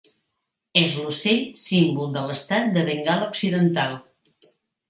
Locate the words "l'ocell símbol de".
1.01-2.25